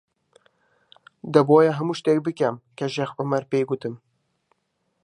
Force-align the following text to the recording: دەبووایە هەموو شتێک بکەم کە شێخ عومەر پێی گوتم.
دەبووایە 1.33 1.71
هەموو 1.79 1.97
شتێک 1.99 2.19
بکەم 2.27 2.55
کە 2.77 2.85
شێخ 2.95 3.09
عومەر 3.19 3.43
پێی 3.51 3.67
گوتم. 3.69 3.95